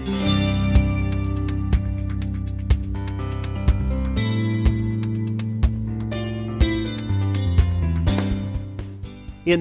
In 0.00 0.06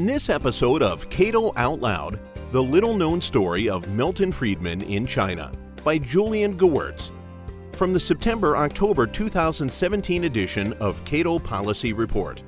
this 0.05 0.29
episode 0.29 0.81
of 0.81 1.09
Cato 1.09 1.51
Out 1.57 1.81
Loud, 1.81 2.21
the 2.53 2.63
little 2.63 2.95
known 2.95 3.19
story 3.19 3.69
of 3.69 3.85
Milton 3.89 4.31
Friedman 4.31 4.81
in 4.83 5.05
China 5.05 5.51
by 5.83 5.97
Julian 5.97 6.57
Gewirtz 6.57 7.11
from 7.73 7.91
the 7.91 7.99
September 7.99 8.55
October 8.55 9.05
2017 9.05 10.23
edition 10.23 10.71
of 10.79 11.03
Cato 11.03 11.37
Policy 11.37 11.91
Report. 11.91 12.41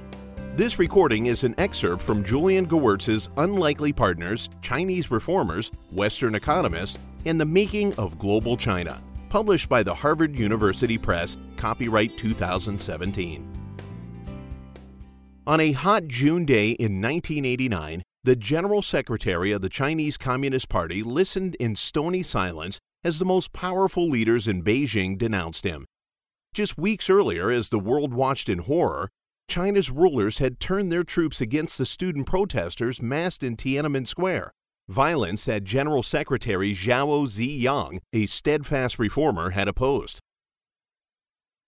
This 0.56 0.80
recording 0.80 1.26
is 1.26 1.44
an 1.44 1.56
excerpt 1.58 2.02
from 2.02 2.24
Julian 2.24 2.68
Gewirtz's 2.68 3.28
Unlikely 3.36 3.92
Partners, 3.92 4.50
Chinese 4.62 5.12
Reformers, 5.12 5.74
Western 5.92 6.36
Economists, 6.36 6.98
and 7.26 7.40
the 7.40 7.46
Making 7.46 7.94
of 7.96 8.18
Global 8.20 8.58
China, 8.58 9.02
published 9.30 9.70
by 9.70 9.84
the 9.84 9.94
Harvard 9.94 10.38
University 10.38 10.98
Press, 10.98 11.38
copyright 11.58 12.18
2017. 12.18 13.48
On 15.48 15.60
a 15.60 15.72
hot 15.72 16.08
June 16.08 16.46
day 16.46 16.70
in 16.72 17.02
1989, 17.02 18.04
the 18.24 18.36
General 18.36 18.82
Secretary 18.82 19.52
of 19.52 19.62
the 19.62 19.70
Chinese 19.70 20.18
Communist 20.18 20.70
Party 20.70 21.02
listened 21.02 21.56
in 21.56 21.76
stony 21.76 22.22
silence 22.22 22.80
as 23.04 23.18
the 23.18 23.26
most 23.26 23.52
powerful 23.52 24.08
leaders 24.08 24.48
in 24.48 24.64
Beijing 24.64 25.18
denounced 25.18 25.64
him. 25.64 25.86
Just 26.54 26.78
weeks 26.78 27.10
earlier, 27.10 27.50
as 27.50 27.70
the 27.70 27.80
world 27.80 28.14
watched 28.14 28.50
in 28.50 28.60
horror, 28.60 29.10
China's 29.48 29.90
rulers 29.90 30.38
had 30.38 30.60
turned 30.60 30.92
their 30.92 31.04
troops 31.04 31.42
against 31.42 31.78
the 31.78 31.86
student 31.86 32.28
protesters 32.28 33.02
massed 33.02 33.42
in 33.42 33.58
Tiananmen 33.58 34.06
Square, 34.06 34.52
violence 34.92 35.46
that 35.46 35.64
General 35.64 36.04
Secretary 36.04 36.74
Zhao 36.74 37.26
Ziyang, 37.26 38.00
a 38.14 38.26
steadfast 38.26 39.00
reformer, 39.00 39.52
had 39.52 39.68
opposed. 39.68 40.20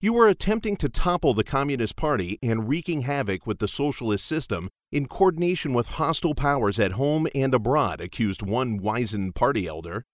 You 0.00 0.12
were 0.12 0.28
attempting 0.28 0.76
to 0.76 0.90
topple 0.90 1.32
the 1.32 1.44
Communist 1.44 1.96
Party 1.96 2.38
and 2.42 2.68
wreaking 2.68 3.02
havoc 3.02 3.46
with 3.46 3.58
the 3.58 3.68
socialist 3.68 4.26
system 4.26 4.68
in 4.92 5.06
coordination 5.06 5.72
with 5.72 5.86
hostile 5.86 6.34
powers 6.34 6.78
at 6.78 6.92
home 6.92 7.26
and 7.34 7.54
abroad, 7.54 8.02
accused 8.02 8.42
one 8.42 8.76
wizened 8.76 9.34
party 9.34 9.66
elder. 9.66 10.04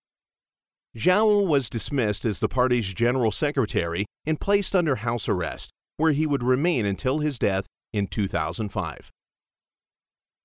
Zhao 0.96 1.46
was 1.46 1.68
dismissed 1.68 2.24
as 2.24 2.38
the 2.40 2.48
party's 2.48 2.94
general 2.94 3.32
secretary 3.32 4.06
and 4.24 4.40
placed 4.40 4.76
under 4.76 4.96
house 4.96 5.28
arrest, 5.28 5.70
where 5.96 6.12
he 6.12 6.26
would 6.26 6.42
remain 6.42 6.86
until 6.86 7.18
his 7.18 7.38
death 7.38 7.66
in 7.92 8.06
2005. 8.06 9.10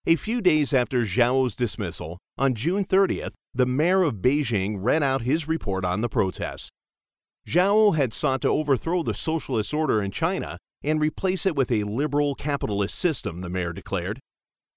A 0.08 0.16
few 0.16 0.42
days 0.42 0.73
after 0.73 1.04
Zhao's 1.04 1.56
dismissal, 1.56 2.20
on 2.38 2.53
June 2.53 2.83
30th, 2.83 3.33
the 3.53 3.66
mayor 3.66 4.03
of 4.03 4.16
Beijing 4.16 4.78
read 4.80 5.02
out 5.02 5.22
his 5.22 5.47
report 5.47 5.86
on 5.86 6.02
the 6.02 6.09
protests. 6.09 6.69
Zhao 7.47 7.95
had 7.95 8.14
sought 8.14 8.42
to 8.42 8.50
overthrow 8.50 9.03
the 9.03 9.14
socialist 9.14 9.73
order 9.73 10.02
in 10.02 10.11
China 10.11 10.58
and 10.83 11.00
replace 11.00 11.45
it 11.45 11.55
with 11.55 11.72
a 11.72 11.83
liberal 11.83 12.36
capitalist 12.36 12.95
system, 12.95 13.42
the 13.42 13.50
mayor 13.50 13.72
declared. 13.72 14.19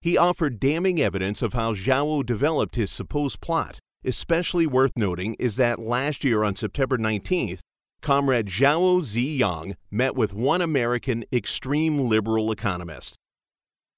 He 0.00 0.17
offered 0.17 0.61
damning 0.61 1.00
evidence 1.00 1.42
of 1.42 1.55
how 1.55 1.73
Zhao 1.73 2.25
developed 2.25 2.77
his 2.77 2.91
supposed 2.91 3.41
plot. 3.41 3.78
Especially 4.05 4.67
worth 4.67 4.93
noting 4.97 5.34
is 5.41 5.56
that 5.56 5.81
last 5.81 6.22
year 6.22 6.45
on 6.45 6.55
September 6.55 6.97
19th, 6.97 7.59
Comrade 8.00 8.47
Zhao 8.47 9.00
Ziyang 9.00 9.75
met 9.91 10.15
with 10.15 10.33
one 10.33 10.62
American 10.62 11.25
extreme 11.33 12.09
liberal 12.09 12.53
economist. 12.53 13.17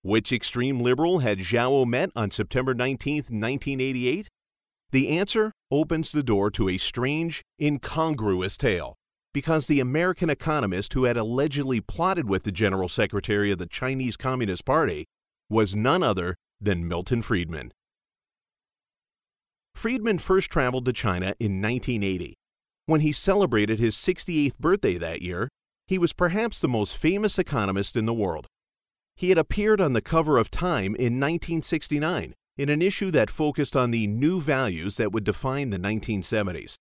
Which 0.02 0.32
extreme 0.32 0.80
liberal 0.80 1.18
had 1.18 1.40
Zhao 1.40 1.86
met 1.86 2.10
on 2.16 2.30
September 2.30 2.72
19, 2.72 3.16
1988? 3.16 4.28
The 4.92 5.08
answer 5.10 5.52
opens 5.70 6.10
the 6.10 6.22
door 6.22 6.50
to 6.52 6.68
a 6.70 6.78
strange, 6.78 7.42
incongruous 7.60 8.56
tale. 8.56 8.94
Because 9.32 9.66
the 9.66 9.78
American 9.78 10.30
economist 10.30 10.94
who 10.94 11.04
had 11.04 11.16
allegedly 11.16 11.80
plotted 11.80 12.28
with 12.28 12.44
the 12.44 12.50
General 12.50 12.88
Secretary 12.88 13.52
of 13.52 13.58
the 13.58 13.66
Chinese 13.66 14.16
Communist 14.16 14.64
Party 14.64 15.04
was 15.48 15.76
none 15.76 16.02
other 16.02 16.34
than 16.60 16.88
Milton 16.88 17.22
Friedman. 17.22 17.70
Friedman 19.74 20.18
first 20.18 20.50
traveled 20.50 20.86
to 20.86 20.92
China 20.92 21.34
in 21.38 21.62
1980. 21.62 22.34
When 22.86 23.02
he 23.02 23.12
celebrated 23.12 23.78
his 23.78 23.94
68th 23.94 24.58
birthday 24.58 24.98
that 24.98 25.22
year, 25.22 25.48
he 25.86 25.98
was 25.98 26.12
perhaps 26.12 26.58
the 26.58 26.68
most 26.68 26.96
famous 26.96 27.38
economist 27.38 27.96
in 27.96 28.06
the 28.06 28.14
world. 28.14 28.46
He 29.20 29.28
had 29.28 29.36
appeared 29.36 29.82
on 29.82 29.92
the 29.92 30.00
cover 30.00 30.38
of 30.38 30.50
Time 30.50 30.94
in 30.94 31.20
1969 31.20 32.32
in 32.56 32.68
an 32.70 32.80
issue 32.80 33.10
that 33.10 33.30
focused 33.30 33.76
on 33.76 33.90
the 33.90 34.06
new 34.06 34.40
values 34.40 34.96
that 34.96 35.12
would 35.12 35.24
define 35.24 35.68
the 35.68 35.78
1970s. 35.78 36.76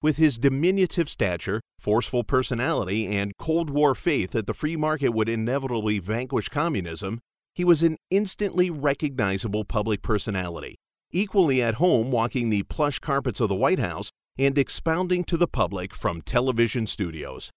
With 0.00 0.16
his 0.16 0.38
diminutive 0.38 1.10
stature, 1.10 1.60
forceful 1.80 2.22
personality, 2.22 3.08
and 3.08 3.36
Cold 3.40 3.70
War 3.70 3.96
faith 3.96 4.30
that 4.30 4.46
the 4.46 4.54
free 4.54 4.76
market 4.76 5.08
would 5.08 5.28
inevitably 5.28 5.98
vanquish 5.98 6.48
communism, 6.48 7.18
he 7.56 7.64
was 7.64 7.82
an 7.82 7.96
instantly 8.08 8.70
recognizable 8.70 9.64
public 9.64 10.00
personality, 10.00 10.76
equally 11.10 11.60
at 11.60 11.74
home 11.74 12.12
walking 12.12 12.50
the 12.50 12.62
plush 12.62 13.00
carpets 13.00 13.40
of 13.40 13.48
the 13.48 13.56
White 13.56 13.80
House 13.80 14.12
and 14.38 14.56
expounding 14.56 15.24
to 15.24 15.36
the 15.36 15.48
public 15.48 15.92
from 15.92 16.22
television 16.22 16.86
studios. 16.86 17.50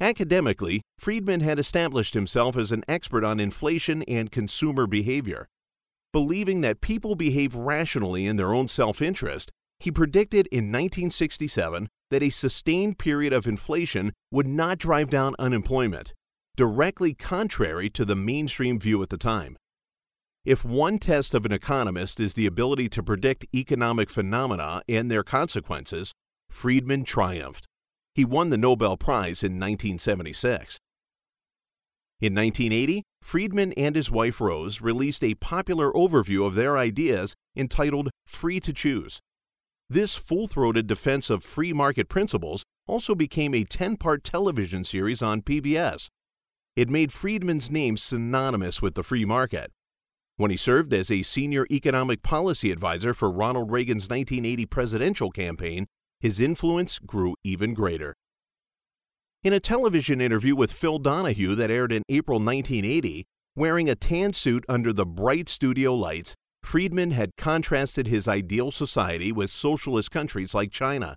Academically, 0.00 0.80
Friedman 0.98 1.40
had 1.40 1.58
established 1.58 2.14
himself 2.14 2.56
as 2.56 2.70
an 2.70 2.84
expert 2.86 3.24
on 3.24 3.40
inflation 3.40 4.02
and 4.04 4.30
consumer 4.30 4.86
behavior. 4.86 5.48
Believing 6.12 6.60
that 6.60 6.80
people 6.80 7.16
behave 7.16 7.54
rationally 7.54 8.24
in 8.24 8.36
their 8.36 8.54
own 8.54 8.68
self 8.68 9.02
interest, 9.02 9.50
he 9.80 9.90
predicted 9.90 10.46
in 10.48 10.66
1967 10.66 11.88
that 12.10 12.22
a 12.22 12.30
sustained 12.30 12.98
period 12.98 13.32
of 13.32 13.46
inflation 13.46 14.12
would 14.30 14.46
not 14.46 14.78
drive 14.78 15.10
down 15.10 15.34
unemployment, 15.38 16.14
directly 16.56 17.12
contrary 17.12 17.90
to 17.90 18.04
the 18.04 18.16
mainstream 18.16 18.78
view 18.78 19.02
at 19.02 19.10
the 19.10 19.18
time. 19.18 19.56
If 20.44 20.64
one 20.64 20.98
test 20.98 21.34
of 21.34 21.44
an 21.44 21.52
economist 21.52 22.20
is 22.20 22.34
the 22.34 22.46
ability 22.46 22.88
to 22.90 23.02
predict 23.02 23.46
economic 23.54 24.10
phenomena 24.10 24.82
and 24.88 25.10
their 25.10 25.24
consequences, 25.24 26.12
Friedman 26.50 27.04
triumphed. 27.04 27.66
He 28.18 28.24
won 28.24 28.50
the 28.50 28.58
Nobel 28.58 28.96
Prize 28.96 29.44
in 29.44 29.60
1976. 29.60 30.78
In 32.20 32.34
1980, 32.34 33.04
Friedman 33.22 33.72
and 33.74 33.94
his 33.94 34.10
wife 34.10 34.40
Rose 34.40 34.80
released 34.80 35.22
a 35.22 35.36
popular 35.36 35.92
overview 35.92 36.44
of 36.44 36.56
their 36.56 36.76
ideas 36.76 37.36
entitled 37.56 38.10
Free 38.26 38.58
to 38.58 38.72
Choose. 38.72 39.20
This 39.88 40.16
full 40.16 40.48
throated 40.48 40.88
defense 40.88 41.30
of 41.30 41.44
free 41.44 41.72
market 41.72 42.08
principles 42.08 42.64
also 42.88 43.14
became 43.14 43.54
a 43.54 43.62
10 43.62 43.96
part 43.96 44.24
television 44.24 44.82
series 44.82 45.22
on 45.22 45.40
PBS. 45.40 46.08
It 46.74 46.90
made 46.90 47.12
Friedman's 47.12 47.70
name 47.70 47.96
synonymous 47.96 48.82
with 48.82 48.96
the 48.96 49.04
free 49.04 49.26
market. 49.26 49.70
When 50.36 50.50
he 50.50 50.56
served 50.56 50.92
as 50.92 51.12
a 51.12 51.22
senior 51.22 51.68
economic 51.70 52.24
policy 52.24 52.72
advisor 52.72 53.14
for 53.14 53.30
Ronald 53.30 53.70
Reagan's 53.70 54.08
1980 54.08 54.66
presidential 54.66 55.30
campaign, 55.30 55.86
his 56.20 56.40
influence 56.40 56.98
grew 56.98 57.34
even 57.44 57.74
greater. 57.74 58.14
In 59.44 59.52
a 59.52 59.60
television 59.60 60.20
interview 60.20 60.56
with 60.56 60.72
Phil 60.72 60.98
Donahue 60.98 61.54
that 61.54 61.70
aired 61.70 61.92
in 61.92 62.02
April 62.08 62.38
1980, 62.38 63.24
wearing 63.54 63.88
a 63.88 63.94
tan 63.94 64.32
suit 64.32 64.64
under 64.68 64.92
the 64.92 65.06
bright 65.06 65.48
studio 65.48 65.94
lights, 65.94 66.34
Friedman 66.64 67.12
had 67.12 67.30
contrasted 67.36 68.08
his 68.08 68.26
ideal 68.26 68.70
society 68.70 69.30
with 69.30 69.50
socialist 69.50 70.10
countries 70.10 70.54
like 70.54 70.70
China. 70.70 71.16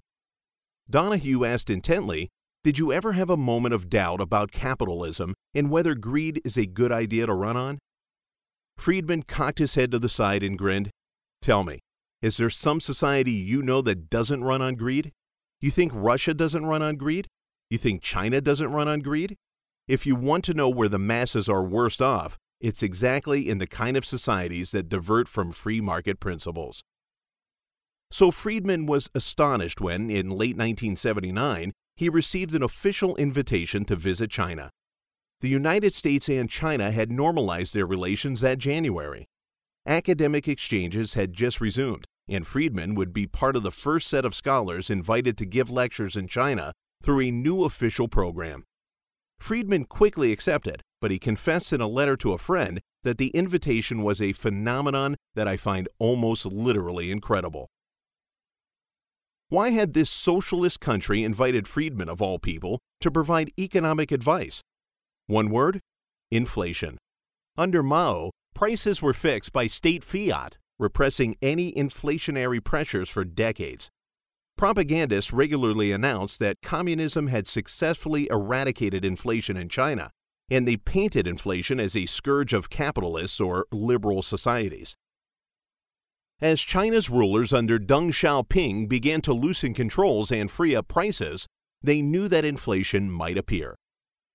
Donahue 0.90 1.46
asked 1.46 1.70
intently, 1.70 2.30
Did 2.64 2.78
you 2.78 2.94
ever 2.94 3.14
have 3.14 3.30
a 3.30 3.38
moment 3.38 3.74
of 3.74 3.90
doubt 3.90 4.22
about 4.22 4.52
capitalism 4.52 5.34
and 5.54 5.72
whether 5.72 5.96
greed 5.96 6.42
is 6.46 6.58
a 6.58 6.66
good 6.66 6.92
idea 6.92 7.26
to 7.26 7.34
run 7.34 7.58
on? 7.58 7.80
Friedman 8.78 9.24
cocked 9.24 9.60
his 9.60 9.76
head 9.76 9.92
to 9.92 10.00
the 10.00 10.10
side 10.10 10.44
and 10.44 10.58
grinned. 10.58 10.90
Tell 11.42 11.64
me, 11.64 11.80
is 12.22 12.38
there 12.38 12.50
some 12.50 12.80
society 12.80 13.32
you 13.32 13.62
know 13.62 13.82
that 13.82 14.10
doesn't 14.10 14.44
run 14.44 14.62
on 14.62 14.76
greed? 14.76 15.12
You 15.60 15.72
think 15.72 15.92
Russia 15.94 16.34
doesn't 16.34 16.66
run 16.66 16.82
on 16.82 16.96
greed? 16.96 17.28
You 17.70 17.78
think 17.78 18.02
China 18.02 18.42
doesn't 18.42 18.72
run 18.72 18.88
on 18.88 19.00
greed? 19.00 19.38
If 19.88 20.06
you 20.06 20.16
want 20.16 20.44
to 20.46 20.54
know 20.54 20.70
where 20.70 20.90
the 20.90 21.00
masses 21.00 21.50
are 21.50 21.64
worst 21.64 22.02
off, 22.02 22.38
it's 22.60 22.84
exactly 22.84 23.50
in 23.50 23.58
the 23.58 23.68
kind 23.68 23.98
of 23.98 24.06
societies 24.06 24.72
that 24.72 24.90
divert 24.90 25.28
from 25.28 25.52
free 25.52 25.82
market 25.82 26.20
principles. 26.20 26.84
So 28.12 28.30
Friedman 28.30 28.86
was 28.86 29.10
astonished 29.16 29.82
when, 29.82 30.10
in 30.10 30.30
late 30.30 30.58
1979, 30.58 31.72
he 31.96 32.10
received 32.10 32.54
an 32.54 32.62
official 32.62 33.16
invitation 33.16 33.86
to 33.86 33.96
visit 33.96 34.30
China. 34.30 34.70
The 35.40 35.50
United 35.50 35.96
States 35.96 36.30
and 36.30 36.50
China 36.50 36.92
had 36.92 37.12
normalized 37.12 37.74
their 37.74 37.88
relations 37.88 38.42
that 38.42 38.60
January. 38.60 39.26
Academic 39.86 40.48
exchanges 40.48 41.16
had 41.16 41.34
just 41.34 41.60
resumed, 41.60 42.06
and 42.28 42.46
Friedman 42.46 42.94
would 42.96 43.14
be 43.14 43.26
part 43.26 43.56
of 43.56 43.64
the 43.64 43.72
first 43.72 44.08
set 44.08 44.26
of 44.26 44.36
scholars 44.36 44.90
invited 44.90 45.38
to 45.38 45.46
give 45.46 45.72
lectures 45.72 46.16
in 46.16 46.28
China 46.28 46.74
through 47.02 47.22
a 47.22 47.32
new 47.32 47.64
official 47.64 48.08
program. 48.08 48.64
Friedman 49.40 49.86
quickly 49.86 50.32
accepted, 50.32 50.82
but 51.00 51.10
he 51.10 51.18
confessed 51.18 51.74
in 51.74 51.82
a 51.82 51.88
letter 51.88 52.16
to 52.18 52.32
a 52.32 52.38
friend 52.38 52.80
that 53.04 53.18
the 53.18 53.30
invitation 53.30 54.04
was 54.04 54.22
a 54.22 54.34
phenomenon 54.34 55.16
that 55.34 55.48
I 55.48 55.58
find 55.58 55.90
almost 55.98 56.46
literally 56.46 57.10
incredible. 57.10 57.68
Why 59.50 59.72
had 59.72 59.94
this 59.94 60.12
socialist 60.12 60.80
country 60.80 61.24
invited 61.24 61.68
Friedman, 61.68 62.08
of 62.08 62.22
all 62.22 62.38
people, 62.38 62.80
to 63.02 63.10
provide 63.10 63.52
economic 63.60 64.12
advice? 64.12 64.62
One 65.26 65.50
word 65.50 65.80
inflation. 66.30 67.00
Under 67.58 67.82
Mao, 67.84 68.30
prices 68.62 69.02
were 69.02 69.12
fixed 69.12 69.52
by 69.52 69.66
state 69.66 70.04
fiat, 70.04 70.60
repressing 70.78 71.36
any 71.42 71.74
inflationary 71.74 72.64
pressures 72.64 73.10
for 73.10 73.26
decades. 73.26 73.90
Propagandists 74.56 75.34
regularly 75.34 75.92
announced 75.92 76.38
that 76.38 76.62
communism 76.62 77.26
had 77.26 77.48
successfully 77.48 78.28
eradicated 78.30 79.04
inflation 79.04 79.58
in 79.58 79.68
China, 79.68 80.12
and 80.48 80.68
they 80.68 80.78
painted 80.78 81.26
inflation 81.26 81.80
as 81.80 81.96
a 81.96 82.06
scourge 82.06 82.54
of 82.54 82.70
capitalists 82.70 83.42
or 83.42 83.66
liberal 83.72 84.22
societies. 84.22 84.96
As 86.40 86.62
China's 86.62 87.10
rulers 87.10 87.52
under 87.52 87.80
Deng 87.80 88.10
Xiaoping 88.10 88.88
began 88.88 89.22
to 89.22 89.34
loosen 89.34 89.74
controls 89.74 90.32
and 90.32 90.52
free 90.52 90.76
up 90.76 90.88
prices, 90.88 91.48
they 91.82 92.04
knew 92.04 92.28
that 92.28 92.46
inflation 92.46 93.10
might 93.10 93.40
appear. 93.40 93.76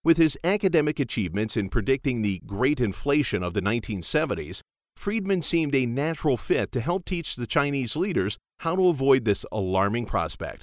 With 0.06 0.18
his 0.18 0.38
academic 0.44 1.00
achievements 1.00 1.56
in 1.56 1.68
predicting 1.68 2.22
the 2.22 2.40
great 2.46 2.78
inflation 2.78 3.42
of 3.42 3.54
the 3.54 3.60
1970s, 3.60 4.60
Friedman 4.94 5.42
seemed 5.42 5.74
a 5.74 5.84
natural 5.84 6.36
fit 6.36 6.70
to 6.70 6.80
help 6.80 7.04
teach 7.04 7.34
the 7.34 7.44
Chinese 7.44 7.96
leaders 7.96 8.38
how 8.60 8.76
to 8.76 8.86
avoid 8.86 9.24
this 9.24 9.44
alarming 9.50 10.06
prospect. 10.06 10.62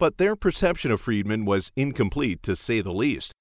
But 0.00 0.18
their 0.18 0.34
perception 0.34 0.90
of 0.90 1.00
Friedman 1.00 1.44
was 1.44 1.70
incomplete 1.76 2.42
to 2.42 2.56
say 2.56 2.80
the 2.80 2.90
least. 2.90 3.34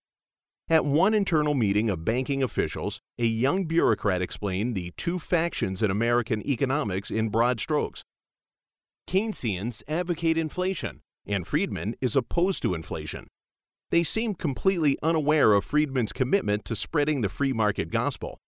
At 0.69 0.85
one 0.85 1.15
internal 1.15 1.55
meeting 1.55 1.89
of 1.89 2.05
banking 2.05 2.43
officials, 2.43 2.99
a 3.17 3.25
young 3.25 3.65
bureaucrat 3.65 4.21
explained 4.21 4.75
the 4.75 4.93
two 4.95 5.17
factions 5.17 5.81
in 5.81 5.89
American 5.89 6.47
economics 6.47 7.09
in 7.09 7.29
broad 7.29 7.59
strokes. 7.59 8.03
Keynesians 9.09 9.81
advocate 9.87 10.37
inflation, 10.37 11.01
and 11.25 11.47
Friedman 11.47 11.95
is 11.99 12.15
opposed 12.15 12.61
to 12.61 12.75
inflation. 12.75 13.25
They 13.93 14.01
seemed 14.01 14.39
completely 14.39 14.97
unaware 15.03 15.53
of 15.53 15.65
Friedman's 15.65 16.13
commitment 16.13 16.65
to 16.65 16.75
spreading 16.75 17.21
the 17.21 17.29
free 17.29 17.53
market 17.53 17.91
gospel. 17.91 18.39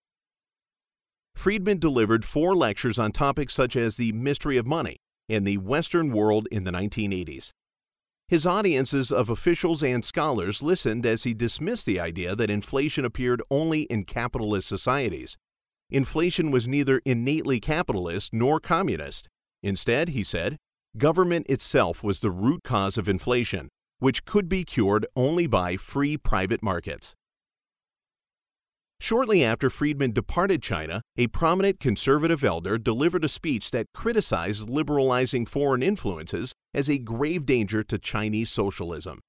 Friedman 1.35 1.77
delivered 1.77 2.25
four 2.25 2.55
lectures 2.55 2.97
on 2.97 3.11
topics 3.11 3.53
such 3.53 3.75
as 3.75 3.95
the 3.95 4.11
mystery 4.11 4.57
of 4.57 4.65
money 4.65 4.97
and 5.29 5.45
the 5.45 5.59
Western 5.59 6.11
world 6.11 6.47
in 6.51 6.63
the 6.63 6.71
1980s. 6.71 7.51
His 8.27 8.47
audiences 8.47 9.11
of 9.11 9.29
officials 9.29 9.83
and 9.83 10.03
scholars 10.03 10.63
listened 10.63 11.05
as 11.05 11.25
he 11.25 11.35
dismissed 11.35 11.85
the 11.85 11.99
idea 11.99 12.35
that 12.35 12.49
inflation 12.49 13.05
appeared 13.05 13.43
only 13.51 13.83
in 13.83 14.03
capitalist 14.03 14.67
societies. 14.67 15.37
Inflation 15.91 16.49
was 16.49 16.67
neither 16.67 17.03
innately 17.05 17.59
capitalist 17.59 18.33
nor 18.33 18.59
communist. 18.59 19.29
Instead, 19.61 20.09
he 20.09 20.23
said, 20.23 20.57
government 20.97 21.45
itself 21.47 22.03
was 22.03 22.21
the 22.21 22.31
root 22.31 22.61
cause 22.63 22.97
of 22.97 23.07
inflation, 23.07 23.69
which 23.99 24.25
could 24.25 24.49
be 24.49 24.63
cured 24.63 25.05
only 25.15 25.47
by 25.47 25.77
free 25.77 26.17
private 26.17 26.61
markets. 26.61 27.15
Shortly 28.99 29.43
after 29.43 29.69
Friedman 29.69 30.13
departed 30.13 30.63
China, 30.63 31.01
a 31.17 31.27
prominent 31.27 31.79
conservative 31.79 32.43
elder 32.43 32.77
delivered 32.77 33.25
a 33.25 33.29
speech 33.29 33.71
that 33.71 33.87
criticized 33.93 34.69
liberalizing 34.69 35.45
foreign 35.45 35.83
influences 35.83 36.53
as 36.73 36.89
a 36.89 36.97
grave 36.97 37.45
danger 37.45 37.83
to 37.83 37.99
Chinese 37.99 38.49
socialism. 38.49 39.19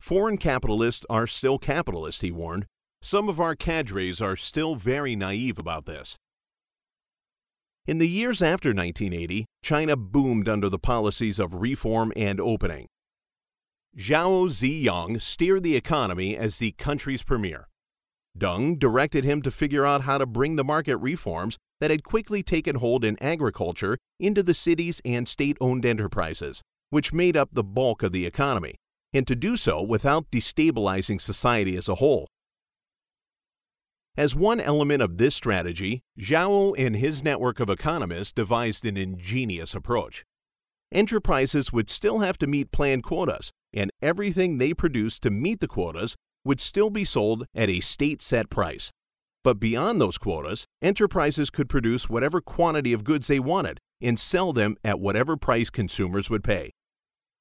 Foreign 0.00 0.38
capitalists 0.38 1.04
are 1.10 1.26
still 1.26 1.58
capitalists, 1.58 2.22
he 2.22 2.30
warned. 2.30 2.66
Some 3.02 3.28
of 3.28 3.40
our 3.40 3.56
cadres 3.56 4.20
are 4.20 4.36
still 4.36 4.76
very 4.76 5.16
naive 5.16 5.58
about 5.58 5.86
this. 5.86 6.16
In 7.84 7.98
the 7.98 8.08
years 8.08 8.40
after 8.40 8.68
1980, 8.68 9.46
China 9.62 9.96
boomed 9.96 10.48
under 10.48 10.68
the 10.68 10.78
policies 10.78 11.40
of 11.40 11.54
reform 11.54 12.12
and 12.14 12.40
opening. 12.40 12.86
Zhao 13.96 14.48
Ziyang 14.48 15.20
steered 15.20 15.62
the 15.62 15.76
economy 15.76 16.34
as 16.34 16.58
the 16.58 16.72
country's 16.72 17.22
premier. 17.22 17.68
Deng 18.36 18.78
directed 18.78 19.24
him 19.24 19.42
to 19.42 19.50
figure 19.50 19.84
out 19.84 20.02
how 20.02 20.16
to 20.16 20.24
bring 20.24 20.56
the 20.56 20.64
market 20.64 20.96
reforms 20.96 21.58
that 21.78 21.90
had 21.90 22.02
quickly 22.02 22.42
taken 22.42 22.76
hold 22.76 23.04
in 23.04 23.22
agriculture 23.22 23.98
into 24.18 24.42
the 24.42 24.54
cities 24.54 25.02
and 25.04 25.28
state 25.28 25.58
owned 25.60 25.84
enterprises, 25.84 26.62
which 26.88 27.12
made 27.12 27.36
up 27.36 27.50
the 27.52 27.62
bulk 27.62 28.02
of 28.02 28.12
the 28.12 28.24
economy, 28.24 28.76
and 29.12 29.26
to 29.26 29.36
do 29.36 29.58
so 29.58 29.82
without 29.82 30.30
destabilizing 30.30 31.20
society 31.20 31.76
as 31.76 31.88
a 31.88 31.96
whole. 31.96 32.28
As 34.16 34.34
one 34.34 34.60
element 34.60 35.02
of 35.02 35.18
this 35.18 35.34
strategy, 35.34 36.00
Zhao 36.18 36.74
and 36.78 36.96
his 36.96 37.22
network 37.22 37.60
of 37.60 37.68
economists 37.68 38.32
devised 38.32 38.86
an 38.86 38.96
ingenious 38.96 39.74
approach. 39.74 40.24
Enterprises 40.90 41.72
would 41.72 41.90
still 41.90 42.20
have 42.20 42.38
to 42.38 42.46
meet 42.46 42.72
planned 42.72 43.02
quotas, 43.02 43.50
and 43.72 43.90
everything 44.00 44.58
they 44.58 44.74
produced 44.74 45.22
to 45.22 45.30
meet 45.30 45.60
the 45.60 45.68
quotas 45.68 46.16
would 46.44 46.60
still 46.60 46.90
be 46.90 47.04
sold 47.04 47.46
at 47.54 47.70
a 47.70 47.80
state 47.80 48.20
set 48.22 48.50
price. 48.50 48.90
But 49.44 49.58
beyond 49.58 50.00
those 50.00 50.18
quotas, 50.18 50.66
enterprises 50.80 51.50
could 51.50 51.68
produce 51.68 52.08
whatever 52.08 52.40
quantity 52.40 52.92
of 52.92 53.04
goods 53.04 53.26
they 53.26 53.40
wanted 53.40 53.78
and 54.00 54.18
sell 54.18 54.52
them 54.52 54.76
at 54.84 55.00
whatever 55.00 55.36
price 55.36 55.70
consumers 55.70 56.30
would 56.30 56.44
pay. 56.44 56.70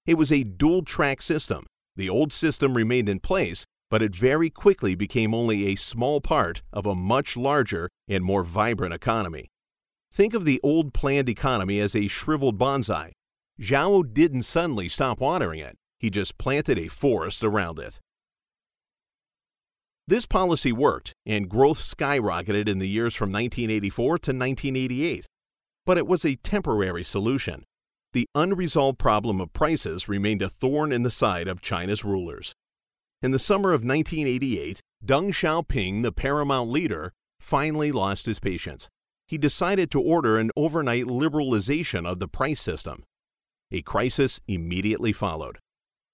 It 0.05 0.15
was 0.15 0.31
a 0.31 0.43
dual 0.43 0.83
track 0.83 1.21
system. 1.21 1.65
The 1.95 2.09
old 2.09 2.33
system 2.33 2.75
remained 2.75 3.09
in 3.09 3.19
place, 3.19 3.65
but 3.89 4.01
it 4.01 4.15
very 4.15 4.49
quickly 4.49 4.95
became 4.95 5.35
only 5.35 5.67
a 5.67 5.75
small 5.75 6.21
part 6.21 6.63
of 6.71 6.85
a 6.85 6.95
much 6.95 7.35
larger 7.35 7.89
and 8.07 8.23
more 8.23 8.43
vibrant 8.43 8.93
economy. 8.93 9.49
Think 10.13 10.33
of 10.33 10.45
the 10.45 10.59
old 10.63 10.93
planned 10.93 11.29
economy 11.29 11.79
as 11.79 11.95
a 11.95 12.07
shriveled 12.07 12.57
bonsai. 12.57 13.11
Zhao 13.59 14.11
didn't 14.11 14.43
suddenly 14.43 14.89
stop 14.89 15.19
watering 15.19 15.59
it, 15.59 15.75
he 16.01 16.09
just 16.09 16.39
planted 16.39 16.79
a 16.79 16.87
forest 16.87 17.43
around 17.43 17.77
it. 17.77 17.99
This 20.07 20.25
policy 20.25 20.71
worked, 20.71 21.13
and 21.27 21.47
growth 21.47 21.79
skyrocketed 21.79 22.67
in 22.67 22.79
the 22.79 22.89
years 22.89 23.15
from 23.15 23.29
1984 23.29 24.05
to 24.05 24.31
1988. 24.31 25.27
But 25.85 25.99
it 25.99 26.07
was 26.07 26.25
a 26.25 26.37
temporary 26.37 27.03
solution. 27.03 27.63
The 28.13 28.25
unresolved 28.33 28.97
problem 28.97 29.39
of 29.39 29.53
prices 29.53 30.09
remained 30.09 30.41
a 30.41 30.49
thorn 30.49 30.91
in 30.91 31.03
the 31.03 31.11
side 31.11 31.47
of 31.47 31.61
China's 31.61 32.03
rulers. 32.03 32.55
In 33.21 33.29
the 33.29 33.39
summer 33.39 33.69
of 33.69 33.85
1988, 33.85 34.81
Deng 35.05 35.29
Xiaoping, 35.29 36.01
the 36.01 36.11
paramount 36.11 36.71
leader, 36.71 37.13
finally 37.39 37.91
lost 37.91 38.25
his 38.25 38.39
patience. 38.39 38.89
He 39.27 39.37
decided 39.37 39.91
to 39.91 40.01
order 40.01 40.37
an 40.37 40.49
overnight 40.57 41.05
liberalization 41.05 42.07
of 42.07 42.17
the 42.17 42.27
price 42.27 42.59
system. 42.59 43.03
A 43.71 43.83
crisis 43.83 44.41
immediately 44.47 45.13
followed. 45.13 45.59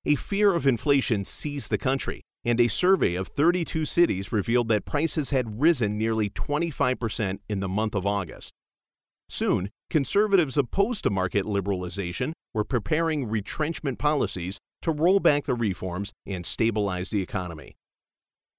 A 0.07 0.15
fear 0.15 0.53
of 0.53 0.65
inflation 0.65 1.25
seized 1.25 1.69
the 1.69 1.77
country, 1.77 2.21
and 2.45 2.61
a 2.61 2.69
survey 2.69 3.15
of 3.15 3.27
32 3.27 3.83
cities 3.83 4.31
revealed 4.31 4.69
that 4.69 4.85
prices 4.85 5.31
had 5.31 5.59
risen 5.59 5.97
nearly 5.97 6.29
25% 6.29 7.39
in 7.49 7.59
the 7.59 7.67
month 7.67 7.93
of 7.93 8.07
August. 8.07 8.53
Soon, 9.27 9.69
conservatives 9.89 10.55
opposed 10.55 11.03
to 11.03 11.09
market 11.09 11.43
liberalization 11.43 12.31
were 12.53 12.63
preparing 12.63 13.27
retrenchment 13.27 13.99
policies 13.99 14.57
to 14.81 14.93
roll 14.93 15.19
back 15.19 15.43
the 15.43 15.55
reforms 15.55 16.13
and 16.25 16.45
stabilize 16.45 17.09
the 17.09 17.21
economy. 17.21 17.75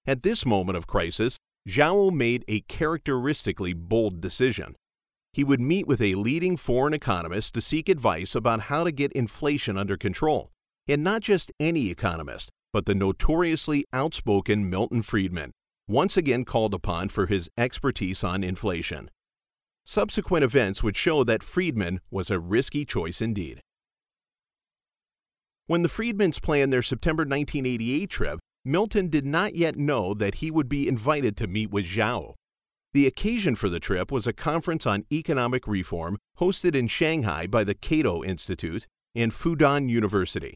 At 0.06 0.22
this 0.22 0.44
moment 0.44 0.76
of 0.76 0.86
crisis, 0.86 1.38
Zhao 1.66 2.12
made 2.12 2.44
a 2.46 2.60
characteristically 2.60 3.72
bold 3.72 4.20
decision. 4.20 4.76
He 5.32 5.44
would 5.44 5.62
meet 5.62 5.86
with 5.86 6.02
a 6.02 6.14
leading 6.14 6.58
foreign 6.58 6.92
economist 6.92 7.54
to 7.54 7.62
seek 7.62 7.88
advice 7.88 8.34
about 8.34 8.68
how 8.68 8.84
to 8.84 8.92
get 8.92 9.12
inflation 9.12 9.78
under 9.78 9.96
control. 9.96 10.50
And 10.88 11.04
not 11.04 11.20
just 11.20 11.52
any 11.60 11.90
economist, 11.90 12.50
but 12.72 12.86
the 12.86 12.94
notoriously 12.94 13.84
outspoken 13.92 14.70
Milton 14.70 15.02
Friedman, 15.02 15.52
once 15.86 16.16
again 16.16 16.46
called 16.46 16.72
upon 16.72 17.10
for 17.10 17.26
his 17.26 17.50
expertise 17.58 18.24
on 18.24 18.42
inflation. 18.42 19.10
Subsequent 19.84 20.44
events 20.44 20.82
would 20.82 20.96
show 20.96 21.24
that 21.24 21.42
Friedman 21.42 22.00
was 22.10 22.30
a 22.30 22.40
risky 22.40 22.84
choice 22.84 23.20
indeed. 23.20 23.60
When 25.66 25.82
the 25.82 25.88
Friedmans 25.90 26.40
planned 26.40 26.72
their 26.72 26.82
September 26.82 27.22
1988 27.22 28.08
trip, 28.08 28.38
Milton 28.64 29.08
did 29.08 29.26
not 29.26 29.54
yet 29.54 29.76
know 29.76 30.14
that 30.14 30.36
he 30.36 30.50
would 30.50 30.68
be 30.68 30.88
invited 30.88 31.36
to 31.36 31.46
meet 31.46 31.70
with 31.70 31.84
Zhao. 31.84 32.34
The 32.94 33.06
occasion 33.06 33.54
for 33.54 33.68
the 33.68 33.80
trip 33.80 34.10
was 34.10 34.26
a 34.26 34.32
conference 34.32 34.86
on 34.86 35.04
economic 35.12 35.66
reform 35.66 36.16
hosted 36.38 36.74
in 36.74 36.86
Shanghai 36.86 37.46
by 37.46 37.64
the 37.64 37.74
Cato 37.74 38.24
Institute 38.24 38.86
and 39.14 39.32
Fudan 39.32 39.90
University. 39.90 40.54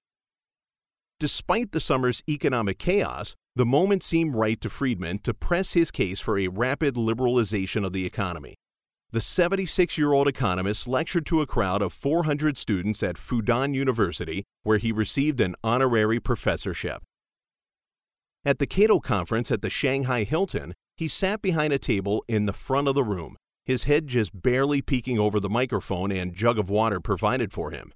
Despite 1.23 1.71
the 1.71 1.79
summer's 1.79 2.21
economic 2.29 2.81
chaos, 2.81 3.37
the 3.55 3.65
moment 3.65 4.03
seemed 4.03 4.35
right 4.35 4.61
to 4.61 4.69
Friedman 4.69 5.21
to 5.21 5.33
press 5.33 5.73
his 5.73 5.93
case 5.93 6.19
for 6.19 6.37
a 6.37 6.49
rapid 6.49 6.97
liberalization 6.97 7.87
of 7.87 7.93
the 7.93 8.05
economy. 8.05 8.57
The 9.13 9.21
76 9.21 9.97
year 9.97 10.13
old 10.13 10.27
economist 10.27 10.89
lectured 10.89 11.25
to 11.27 11.41
a 11.41 11.47
crowd 11.47 11.81
of 11.81 11.93
400 11.93 12.59
students 12.59 13.05
at 13.05 13.19
Fudan 13.19 13.73
University, 13.73 14.43
where 14.65 14.79
he 14.79 14.91
received 14.91 15.41
an 15.41 15.55
honorary 15.63 16.19
professorship. 16.19 17.05
At 18.45 18.59
the 18.59 18.67
Cato 18.67 18.99
conference 18.99 19.53
at 19.53 19.63
the 19.63 19.71
Shanghai 19.71 20.25
Hilton, 20.25 20.75
he 20.97 21.07
sat 21.07 21.41
behind 21.41 21.73
a 21.73 21.79
table 21.79 22.25
in 22.27 22.47
the 22.47 22.53
front 22.53 22.89
of 22.89 22.97
the 22.97 23.05
room, 23.05 23.37
his 23.65 23.85
head 23.85 24.09
just 24.09 24.43
barely 24.43 24.83
peeking 24.83 25.21
over 25.21 25.39
the 25.39 25.49
microphone 25.49 26.11
and 26.11 26.35
jug 26.35 26.59
of 26.59 26.69
water 26.69 26.99
provided 26.99 27.53
for 27.53 27.71
him. 27.71 27.93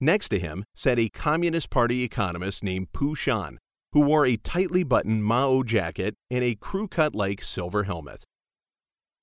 Next 0.00 0.28
to 0.28 0.38
him 0.38 0.64
sat 0.74 0.98
a 0.98 1.08
Communist 1.08 1.70
Party 1.70 2.02
economist 2.02 2.62
named 2.62 2.92
Pu 2.92 3.14
Shan, 3.14 3.58
who 3.92 4.00
wore 4.00 4.26
a 4.26 4.36
tightly 4.36 4.82
buttoned 4.82 5.24
Mao 5.24 5.62
jacket 5.62 6.14
and 6.30 6.44
a 6.44 6.54
crew 6.54 6.86
cut 6.86 7.14
like 7.14 7.42
silver 7.42 7.84
helmet. 7.84 8.24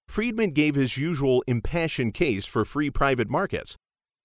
Friedman 0.08 0.52
gave 0.52 0.74
his 0.74 0.98
usual 0.98 1.44
impassioned 1.48 2.16
case 2.16 2.46
for 2.46 2.66
free 2.66 2.90
private 2.90 3.30
markets. 3.30 3.78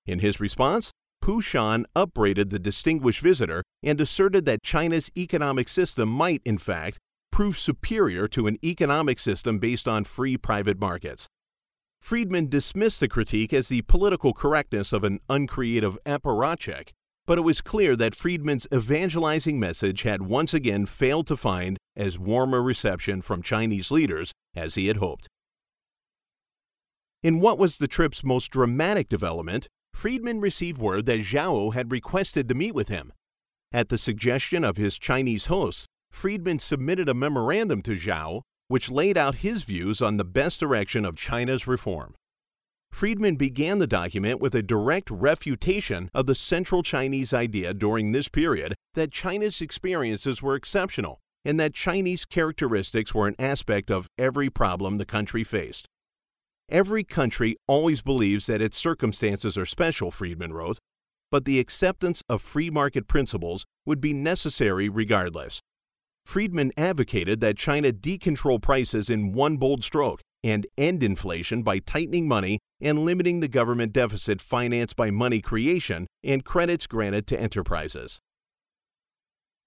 In 0.06 0.20
his 0.20 0.40
response, 0.40 0.90
Pu 1.20 1.42
Shan 1.42 1.84
upbraided 1.94 2.48
the 2.48 2.58
distinguished 2.58 3.20
visitor 3.20 3.62
and 3.82 4.00
asserted 4.00 4.46
that 4.46 4.62
China's 4.62 5.10
economic 5.16 5.68
system 5.68 6.08
might, 6.08 6.40
in 6.46 6.56
fact, 6.56 6.98
prove 7.30 7.58
superior 7.58 8.26
to 8.28 8.46
an 8.46 8.56
economic 8.64 9.18
system 9.18 9.58
based 9.58 9.86
on 9.86 10.04
free 10.04 10.38
private 10.38 10.80
markets. 10.80 11.26
Friedman 12.00 12.48
dismissed 12.48 13.00
the 13.00 13.08
critique 13.08 13.52
as 13.52 13.68
the 13.68 13.82
political 13.82 14.32
correctness 14.32 14.92
of 14.92 15.04
an 15.04 15.20
uncreative 15.28 15.98
apparatchik, 16.04 16.92
but 17.26 17.36
it 17.38 17.42
was 17.42 17.60
clear 17.60 17.94
that 17.96 18.14
Friedman's 18.14 18.66
evangelizing 18.72 19.60
message 19.60 20.02
had 20.02 20.22
once 20.22 20.54
again 20.54 20.86
failed 20.86 21.26
to 21.26 21.36
find 21.36 21.76
as 21.96 22.18
warm 22.18 22.54
a 22.54 22.60
reception 22.60 23.20
from 23.20 23.42
Chinese 23.42 23.90
leaders 23.90 24.32
as 24.56 24.76
he 24.76 24.86
had 24.86 24.96
hoped. 24.96 25.28
In 27.22 27.40
what 27.40 27.58
was 27.58 27.78
the 27.78 27.88
trip's 27.88 28.24
most 28.24 28.50
dramatic 28.50 29.08
development, 29.08 29.68
Friedman 29.92 30.40
received 30.40 30.78
word 30.78 31.06
that 31.06 31.20
Zhao 31.20 31.74
had 31.74 31.90
requested 31.90 32.48
to 32.48 32.54
meet 32.54 32.74
with 32.74 32.88
him. 32.88 33.12
At 33.72 33.88
the 33.88 33.98
suggestion 33.98 34.64
of 34.64 34.76
his 34.76 34.98
Chinese 34.98 35.46
hosts, 35.46 35.86
Friedman 36.10 36.60
submitted 36.60 37.08
a 37.08 37.14
memorandum 37.14 37.82
to 37.82 37.96
Zhao 37.96 38.42
which 38.68 38.90
laid 38.90 39.16
out 39.18 39.36
his 39.36 39.64
views 39.64 40.00
on 40.00 40.16
the 40.16 40.24
best 40.24 40.60
direction 40.60 41.04
of 41.04 41.16
China's 41.16 41.66
reform. 41.66 42.14
Friedman 42.90 43.36
began 43.36 43.78
the 43.78 43.86
document 43.86 44.40
with 44.40 44.54
a 44.54 44.62
direct 44.62 45.10
refutation 45.10 46.10
of 46.14 46.26
the 46.26 46.34
central 46.34 46.82
Chinese 46.82 47.32
idea 47.32 47.74
during 47.74 48.12
this 48.12 48.28
period 48.28 48.74
that 48.94 49.12
China's 49.12 49.60
experiences 49.60 50.42
were 50.42 50.54
exceptional 50.54 51.20
and 51.44 51.58
that 51.60 51.74
Chinese 51.74 52.24
characteristics 52.24 53.14
were 53.14 53.28
an 53.28 53.36
aspect 53.38 53.90
of 53.90 54.08
every 54.18 54.50
problem 54.50 54.98
the 54.98 55.04
country 55.04 55.44
faced. 55.44 55.86
Every 56.68 57.04
country 57.04 57.56
always 57.66 58.02
believes 58.02 58.46
that 58.46 58.60
its 58.60 58.76
circumstances 58.76 59.56
are 59.56 59.64
special, 59.64 60.10
Friedman 60.10 60.52
wrote, 60.52 60.78
but 61.30 61.44
the 61.44 61.58
acceptance 61.58 62.22
of 62.28 62.42
free 62.42 62.70
market 62.70 63.06
principles 63.06 63.64
would 63.86 64.00
be 64.00 64.12
necessary 64.12 64.88
regardless. 64.88 65.60
Friedman 66.28 66.72
advocated 66.76 67.40
that 67.40 67.56
China 67.56 67.90
decontrol 67.90 68.60
prices 68.60 69.08
in 69.08 69.32
one 69.32 69.56
bold 69.56 69.82
stroke 69.82 70.20
and 70.44 70.66
end 70.76 71.02
inflation 71.02 71.62
by 71.62 71.78
tightening 71.78 72.28
money 72.28 72.58
and 72.82 73.06
limiting 73.06 73.40
the 73.40 73.48
government 73.48 73.94
deficit 73.94 74.42
financed 74.42 74.94
by 74.94 75.10
money 75.10 75.40
creation 75.40 76.06
and 76.22 76.44
credits 76.44 76.86
granted 76.86 77.26
to 77.28 77.40
enterprises. 77.40 78.18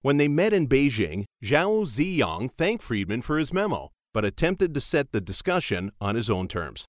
When 0.02 0.18
they 0.18 0.28
met 0.28 0.52
in 0.52 0.68
Beijing, 0.68 1.24
Zhao 1.42 1.84
Ziyang 1.84 2.52
thanked 2.52 2.84
Friedman 2.84 3.22
for 3.22 3.38
his 3.38 3.52
memo, 3.52 3.90
but 4.14 4.24
attempted 4.24 4.72
to 4.74 4.80
set 4.80 5.10
the 5.10 5.20
discussion 5.20 5.90
on 6.00 6.14
his 6.14 6.30
own 6.30 6.46
terms. 6.46 6.86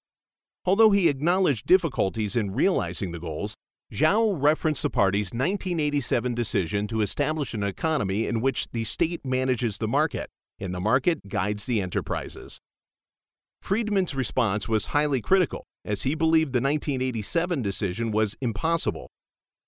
Although 0.66 0.92
he 0.92 1.10
acknowledged 1.10 1.66
difficulties 1.66 2.36
in 2.36 2.54
realizing 2.54 3.12
the 3.12 3.20
goals, 3.20 3.56
Zhao 3.94 4.36
referenced 4.42 4.82
the 4.82 4.90
party's 4.90 5.28
1987 5.28 6.34
decision 6.34 6.88
to 6.88 7.02
establish 7.02 7.54
an 7.54 7.62
economy 7.62 8.26
in 8.26 8.42
which 8.42 8.68
the 8.72 8.86
state 8.86 9.24
manages 9.24 9.78
the 9.78 9.88
market 9.88 10.32
and 10.60 10.74
the 10.74 10.82
market 10.82 11.30
guides 11.30 11.68
the 11.68 11.80
enterprises. 11.80 12.60
Friedman's 13.62 14.16
response 14.16 14.68
was 14.68 14.88
highly 14.88 15.22
critical, 15.22 15.68
as 15.86 16.02
he 16.02 16.16
believed 16.16 16.54
the 16.54 16.62
1987 16.62 17.62
decision 17.62 18.10
was 18.10 18.36
impossible. 18.42 19.12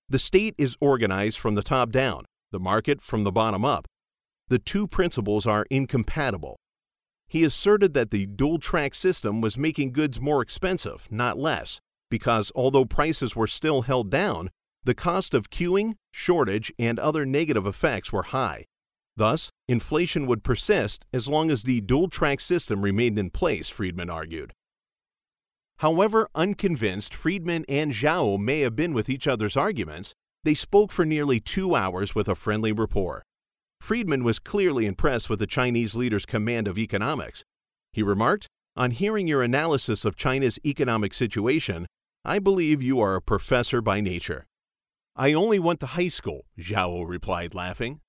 The 0.09 0.17
state 0.17 0.55
is 0.57 0.75
organized 0.81 1.37
from 1.37 1.53
the 1.53 1.61
top 1.61 1.91
down, 1.91 2.25
the 2.51 2.59
market 2.59 3.01
from 3.01 3.25
the 3.25 3.31
bottom 3.31 3.63
up. 3.63 3.85
The 4.47 4.57
two 4.57 4.87
principles 4.87 5.45
are 5.45 5.67
incompatible. 5.69 6.57
He 7.27 7.43
asserted 7.43 7.93
that 7.93 8.09
the 8.09 8.25
dual 8.25 8.57
track 8.57 8.95
system 8.95 9.39
was 9.39 9.55
making 9.55 9.91
goods 9.91 10.19
more 10.19 10.41
expensive, 10.41 11.07
not 11.11 11.37
less, 11.37 11.79
because 12.09 12.51
although 12.55 12.85
prices 12.85 13.35
were 13.35 13.47
still 13.47 13.83
held 13.83 14.09
down, 14.09 14.49
the 14.83 14.95
cost 14.95 15.33
of 15.33 15.49
queuing, 15.49 15.95
shortage, 16.11 16.71
and 16.77 16.99
other 16.99 17.25
negative 17.25 17.65
effects 17.65 18.13
were 18.13 18.23
high. 18.23 18.65
Thus, 19.17 19.49
inflation 19.67 20.27
would 20.27 20.43
persist 20.43 21.05
as 21.13 21.27
long 21.27 21.49
as 21.49 21.63
the 21.63 21.81
dual 21.81 22.09
track 22.09 22.39
system 22.39 22.81
remained 22.81 23.17
in 23.17 23.29
place, 23.29 23.69
Friedman 23.69 24.09
argued. 24.09 24.53
However 25.79 26.29
unconvinced 26.35 27.13
Friedman 27.13 27.65
and 27.67 27.91
Zhao 27.91 28.39
may 28.39 28.61
have 28.61 28.75
been 28.75 28.93
with 28.93 29.09
each 29.09 29.27
other's 29.27 29.57
arguments, 29.57 30.13
they 30.43 30.53
spoke 30.53 30.91
for 30.91 31.05
nearly 31.05 31.39
two 31.39 31.75
hours 31.75 32.13
with 32.13 32.29
a 32.29 32.35
friendly 32.35 32.71
rapport. 32.71 33.23
Friedman 33.81 34.23
was 34.23 34.39
clearly 34.39 34.85
impressed 34.85 35.29
with 35.29 35.39
the 35.39 35.47
Chinese 35.47 35.95
leader's 35.95 36.25
command 36.25 36.67
of 36.67 36.77
economics. 36.77 37.43
He 37.91 38.03
remarked, 38.03 38.47
On 38.75 38.91
hearing 38.91 39.27
your 39.27 39.41
analysis 39.41 40.05
of 40.05 40.15
China's 40.15 40.59
economic 40.65 41.13
situation, 41.13 41.87
I 42.27 42.39
believe 42.39 42.81
you 42.81 42.99
are 43.01 43.13
a 43.13 43.21
professor 43.21 43.83
by 43.83 44.01
nature. 44.01 44.47
I 45.15 45.33
only 45.33 45.59
went 45.59 45.79
to 45.81 45.85
high 45.85 46.07
school, 46.07 46.45
Zhao 46.59 47.07
replied, 47.07 47.53
laughing. 47.53 47.99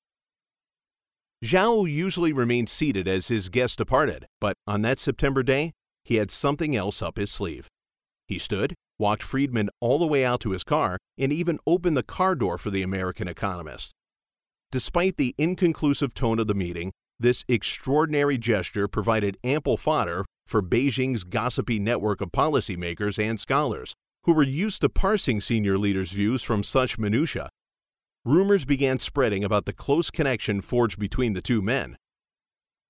Zhao 1.44 1.88
usually 1.88 2.32
remained 2.32 2.70
seated 2.70 3.06
as 3.06 3.28
his 3.28 3.50
guest 3.50 3.76
departed, 3.76 4.26
but 4.40 4.56
on 4.66 4.80
that 4.82 4.99
September 4.99 5.42
day, 5.42 5.75
he 6.02 6.16
had 6.16 6.30
something 6.30 6.75
else 6.75 7.02
up 7.02 7.18
his 7.18 7.30
sleeve. 7.30 7.68
He 8.26 8.38
stood, 8.38 8.75
walked 8.99 9.23
Friedman 9.23 9.68
all 9.80 9.99
the 9.99 10.06
way 10.06 10.25
out 10.25 10.40
to 10.40 10.52
his 10.52 10.64
car, 10.64 10.96
and 11.18 11.30
even 11.30 11.58
opened 11.66 11.99
the 11.99 12.02
car 12.02 12.35
door 12.35 12.56
for 12.56 12.70
the 12.70 12.82
American 12.82 13.28
economist. 13.28 13.92
Despite 14.73 15.18
the 15.18 15.35
inconclusive 15.37 16.14
tone 16.14 16.38
of 16.38 16.46
the 16.46 16.54
meeting, 16.54 16.92
this 17.20 17.44
extraordinary 17.49 18.38
gesture 18.38 18.88
provided 18.88 19.37
ample 19.44 19.76
fodder 19.76 20.25
for 20.46 20.62
Beijing's 20.62 21.25
gossipy 21.25 21.78
network 21.78 22.23
of 22.23 22.32
policymakers 22.32 23.23
and 23.23 23.38
scholars, 23.38 23.94
who 24.26 24.33
were 24.33 24.42
used 24.42 24.80
to 24.80 24.88
parsing 24.88 25.40
senior 25.40 25.78
leaders' 25.78 26.11
views 26.11 26.42
from 26.42 26.64
such 26.64 26.99
minutiae. 26.99 27.49
Rumors 28.25 28.64
began 28.64 28.99
spreading 28.99 29.45
about 29.45 29.66
the 29.66 29.73
close 29.73 30.11
connection 30.11 30.61
forged 30.61 30.99
between 30.99 31.33
the 31.33 31.40
two 31.40 31.62
men. 31.62 31.97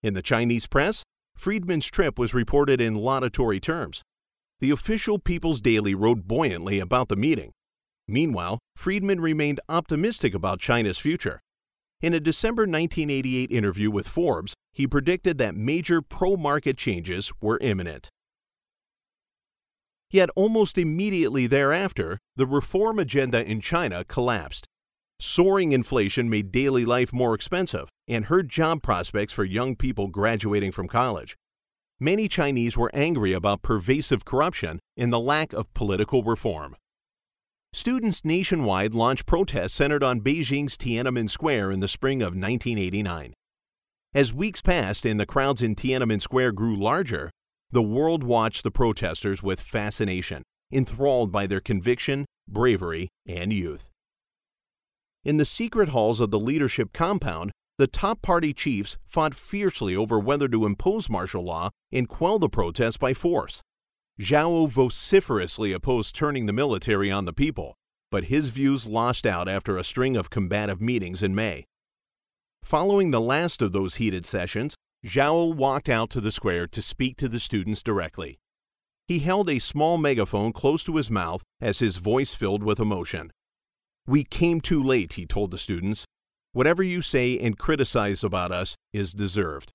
In 0.02 0.14
the 0.14 0.22
Chinese 0.22 0.66
press, 0.66 1.02
Friedman's 1.36 1.86
trip 1.86 2.18
was 2.18 2.32
reported 2.32 2.80
in 2.80 2.94
laudatory 2.94 3.60
terms. 3.60 4.02
The 4.60 4.70
official 4.70 5.18
People's 5.18 5.60
Daily 5.60 5.94
wrote 5.94 6.26
buoyantly 6.26 6.78
about 6.78 7.08
the 7.08 7.16
meeting. 7.16 7.52
Meanwhile, 8.08 8.58
Friedman 8.74 9.20
remained 9.20 9.60
optimistic 9.68 10.32
about 10.32 10.58
China's 10.58 10.96
future. 10.96 11.40
In 12.00 12.14
a 12.14 12.20
December 12.20 12.62
1988 12.62 13.50
interview 13.50 13.90
with 13.90 14.08
Forbes, 14.08 14.54
he 14.72 14.86
predicted 14.86 15.36
that 15.36 15.54
major 15.54 16.00
pro 16.00 16.38
market 16.38 16.78
changes 16.78 17.30
were 17.42 17.58
imminent. 17.60 18.08
Yet 20.10 20.30
almost 20.36 20.78
immediately 20.78 21.46
thereafter, 21.46 22.18
the 22.36 22.46
reform 22.46 22.98
agenda 22.98 23.44
in 23.44 23.60
China 23.60 24.04
collapsed. 24.04 24.66
Soaring 25.18 25.72
inflation 25.72 26.28
made 26.28 26.52
daily 26.52 26.84
life 26.84 27.12
more 27.12 27.34
expensive 27.34 27.88
and 28.06 28.26
hurt 28.26 28.48
job 28.48 28.82
prospects 28.82 29.32
for 29.32 29.44
young 29.44 29.74
people 29.74 30.08
graduating 30.08 30.72
from 30.72 30.88
college. 30.88 31.36
Many 31.98 32.28
Chinese 32.28 32.76
were 32.76 32.90
angry 32.92 33.32
about 33.32 33.62
pervasive 33.62 34.26
corruption 34.26 34.80
and 34.96 35.10
the 35.10 35.18
lack 35.18 35.54
of 35.54 35.72
political 35.72 36.22
reform. 36.22 36.76
Students 37.72 38.24
nationwide 38.24 38.94
launched 38.94 39.26
protests 39.26 39.74
centered 39.74 40.02
on 40.02 40.20
Beijing's 40.20 40.76
Tiananmen 40.76 41.28
Square 41.28 41.72
in 41.72 41.80
the 41.80 41.88
spring 41.88 42.20
of 42.20 42.28
1989. 42.28 43.32
As 44.14 44.32
weeks 44.32 44.62
passed 44.62 45.04
and 45.04 45.18
the 45.18 45.26
crowds 45.26 45.62
in 45.62 45.74
Tiananmen 45.74 46.20
Square 46.20 46.52
grew 46.52 46.76
larger, 46.76 47.30
the 47.76 47.82
world 47.82 48.24
watched 48.24 48.62
the 48.62 48.70
protesters 48.70 49.42
with 49.42 49.60
fascination, 49.60 50.42
enthralled 50.72 51.30
by 51.30 51.46
their 51.46 51.60
conviction, 51.60 52.24
bravery, 52.48 53.10
and 53.28 53.52
youth. 53.52 53.90
In 55.26 55.36
the 55.36 55.44
secret 55.44 55.90
halls 55.90 56.18
of 56.18 56.30
the 56.30 56.40
leadership 56.40 56.94
compound, 56.94 57.52
the 57.76 57.86
top 57.86 58.22
party 58.22 58.54
chiefs 58.54 58.96
fought 59.04 59.34
fiercely 59.34 59.94
over 59.94 60.18
whether 60.18 60.48
to 60.48 60.64
impose 60.64 61.10
martial 61.10 61.44
law 61.44 61.68
and 61.92 62.08
quell 62.08 62.38
the 62.38 62.48
protests 62.48 62.96
by 62.96 63.12
force. 63.12 63.60
Zhao 64.18 64.70
vociferously 64.70 65.74
opposed 65.74 66.14
turning 66.14 66.46
the 66.46 66.54
military 66.54 67.10
on 67.10 67.26
the 67.26 67.34
people, 67.34 67.74
but 68.10 68.24
his 68.24 68.48
views 68.48 68.86
lost 68.86 69.26
out 69.26 69.50
after 69.50 69.76
a 69.76 69.84
string 69.84 70.16
of 70.16 70.30
combative 70.30 70.80
meetings 70.80 71.22
in 71.22 71.34
May. 71.34 71.66
Following 72.62 73.10
the 73.10 73.20
last 73.20 73.60
of 73.60 73.72
those 73.72 73.96
heated 73.96 74.24
sessions, 74.24 74.76
Zhao 75.04 75.54
walked 75.54 75.88
out 75.88 76.10
to 76.10 76.20
the 76.20 76.32
square 76.32 76.66
to 76.68 76.82
speak 76.82 77.16
to 77.18 77.28
the 77.28 77.40
students 77.40 77.82
directly. 77.82 78.38
He 79.06 79.20
held 79.20 79.48
a 79.48 79.60
small 79.60 79.98
megaphone 79.98 80.52
close 80.52 80.82
to 80.84 80.96
his 80.96 81.10
mouth 81.10 81.42
as 81.60 81.78
his 81.78 81.98
voice 81.98 82.34
filled 82.34 82.62
with 82.62 82.80
emotion. 82.80 83.30
We 84.06 84.24
came 84.24 84.60
too 84.60 84.82
late, 84.82 85.14
he 85.14 85.26
told 85.26 85.50
the 85.50 85.58
students. 85.58 86.04
Whatever 86.52 86.82
you 86.82 87.02
say 87.02 87.38
and 87.38 87.58
criticize 87.58 88.24
about 88.24 88.50
us 88.50 88.76
is 88.92 89.12
deserved. 89.12 89.70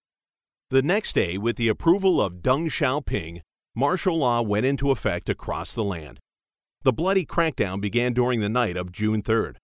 The 0.70 0.82
next 0.82 1.14
day, 1.14 1.38
with 1.38 1.58
the 1.58 1.68
approval 1.68 2.22
of 2.22 2.42
Deng 2.42 2.68
Xiaoping, 2.68 3.42
martial 3.76 4.18
law 4.18 4.42
went 4.42 4.66
into 4.66 4.92
effect 4.92 5.30
across 5.30 5.74
the 5.74 5.84
land. 5.84 6.20
The 6.84 6.94
bloody 6.94 7.26
crackdown 7.26 7.80
began 7.80 8.14
during 8.14 8.40
the 8.40 8.50
night 8.50 8.76
of 8.76 8.92
June 8.92 9.22
3rd. 9.22 9.58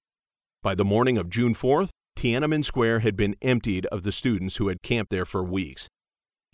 By 0.62 0.76
the 0.76 0.86
morning 0.86 1.18
of 1.18 1.30
June 1.30 1.56
4th, 1.56 1.90
Tiananmen 2.18 2.66
Square 2.66 3.02
had 3.02 3.16
been 3.16 3.36
emptied 3.44 3.86
of 3.88 4.02
the 4.02 4.12
students 4.12 4.56
who 4.56 4.70
had 4.70 4.82
camped 4.82 5.12
there 5.12 5.24
for 5.24 5.44
weeks. 5.44 5.88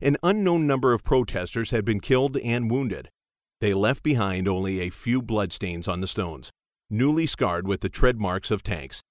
An 0.02 0.18
unknown 0.22 0.68
number 0.68 0.92
of 0.92 1.06
protesters 1.06 1.72
had 1.72 1.86
been 1.86 2.02
killed 2.02 2.36
and 2.40 2.70
wounded. 2.70 3.08
They 3.62 3.74
left 3.74 4.04
behind 4.04 4.50
only 4.50 4.82
a 4.82 4.90
few 4.90 5.22
bloodstains 5.22 5.88
on 5.88 6.02
the 6.02 6.08
stones, 6.08 6.52
newly 6.90 7.26
scarred 7.26 7.66
with 7.66 7.80
the 7.80 7.88
tread 7.88 8.20
marks 8.20 8.52
of 8.52 8.62
tanks. 8.62 9.02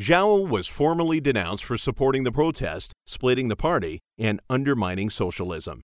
Zhao 0.00 0.48
was 0.48 0.68
formally 0.68 1.20
denounced 1.20 1.66
for 1.66 1.76
supporting 1.76 2.24
the 2.24 2.32
protest, 2.32 2.94
splitting 3.06 3.48
the 3.48 3.54
party, 3.54 4.00
and 4.16 4.40
undermining 4.48 5.10
socialism. 5.10 5.82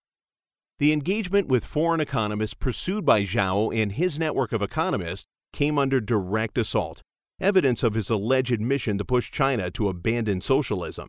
The 0.78 0.94
engagement 0.94 1.46
with 1.46 1.66
foreign 1.66 2.00
economists 2.00 2.54
pursued 2.54 3.04
by 3.04 3.24
Zhao 3.24 3.76
and 3.76 3.92
his 3.92 4.18
network 4.18 4.52
of 4.52 4.62
economists 4.62 5.26
came 5.52 5.78
under 5.78 6.00
direct 6.00 6.56
assault, 6.56 7.02
evidence 7.40 7.82
of 7.82 7.94
his 7.94 8.10
alleged 8.10 8.60
mission 8.60 8.98
to 8.98 9.04
push 9.04 9.30
China 9.30 9.70
to 9.72 9.88
abandon 9.88 10.40
socialism. 10.40 11.08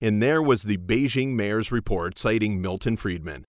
And 0.00 0.22
there 0.22 0.42
was 0.42 0.64
the 0.64 0.76
Beijing 0.76 1.34
mayor's 1.34 1.72
report 1.72 2.18
citing 2.18 2.60
Milton 2.60 2.96
Friedman. 2.96 3.44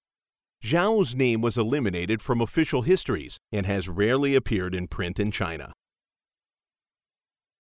Zhao's 0.64 1.16
name 1.16 1.42
was 1.42 1.58
eliminated 1.58 2.22
from 2.22 2.42
official 2.42 2.84
histories 2.84 3.38
and 3.52 3.66
has 3.66 3.90
rarely 3.90 4.36
appeared 4.36 4.74
in 4.74 4.88
print 4.88 5.20
in 5.20 5.32
China. 5.32 5.74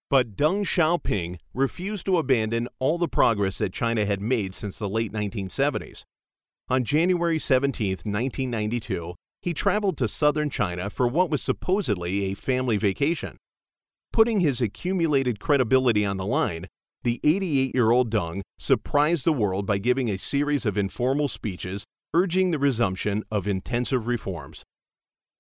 But 0.09 0.35
Deng 0.35 0.61
Xiaoping 0.61 1.39
refused 1.53 2.05
to 2.05 2.17
abandon 2.17 2.67
all 2.79 2.97
the 2.97 3.07
progress 3.07 3.57
that 3.57 3.73
China 3.73 4.05
had 4.05 4.21
made 4.21 4.53
since 4.53 4.77
the 4.77 4.89
late 4.89 5.11
1970s. 5.11 6.03
On 6.69 6.83
January 6.83 7.37
17, 7.37 7.89
1992, 7.89 9.15
he 9.41 9.53
traveled 9.53 9.97
to 9.97 10.07
southern 10.07 10.49
China 10.49 10.89
for 10.89 11.07
what 11.07 11.29
was 11.29 11.41
supposedly 11.41 12.25
a 12.25 12.33
family 12.33 12.77
vacation. 12.77 13.37
Putting 14.15 14.39
his 14.39 14.62
accumulated 14.62 15.41
credibility 15.41 16.05
on 16.05 16.15
the 16.15 16.25
line, 16.25 16.67
the 17.03 17.19
88 17.25 17.75
year 17.75 17.91
old 17.91 18.10
Deng 18.10 18.43
surprised 18.57 19.25
the 19.25 19.34
world 19.34 19.65
by 19.65 19.77
giving 19.77 20.10
a 20.10 20.17
series 20.17 20.65
of 20.65 20.77
informal 20.77 21.27
speeches 21.27 21.84
urging 22.13 22.51
the 22.51 22.57
resumption 22.57 23.25
of 23.29 23.45
intensive 23.45 24.07
reforms. 24.07 24.63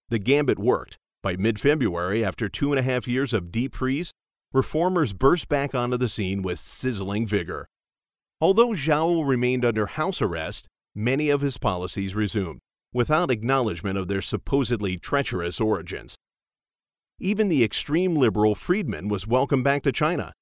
The 0.09 0.19
gambit 0.19 0.59
worked. 0.59 0.97
By 1.23 1.37
mid 1.37 1.57
February, 1.57 2.21
after 2.25 2.49
two 2.49 2.73
and 2.73 2.77
a 2.77 2.83
half 2.83 3.07
years 3.07 3.31
of 3.31 3.49
deep 3.49 3.73
freeze, 3.73 4.11
reformers 4.51 5.13
burst 5.13 5.47
back 5.47 5.73
onto 5.73 5.95
the 5.95 6.09
scene 6.09 6.41
with 6.41 6.59
sizzling 6.59 7.25
vigor. 7.25 7.67
Although 8.41 8.71
Zhao 8.71 9.25
remained 9.25 9.63
under 9.63 9.85
house 9.85 10.21
arrest, 10.21 10.67
many 10.93 11.29
of 11.29 11.39
his 11.39 11.57
policies 11.57 12.13
resumed, 12.13 12.59
without 12.91 13.31
acknowledgement 13.31 13.97
of 13.97 14.09
their 14.09 14.21
supposedly 14.21 14.97
treacherous 14.97 15.61
origins. 15.61 16.17
Even 17.19 17.47
the 17.47 17.63
extreme 17.63 18.15
liberal 18.15 18.55
Friedman 18.55 19.07
was 19.07 19.25
welcomed 19.25 19.63
back 19.63 19.83
to 19.83 19.93
China. 19.93 20.33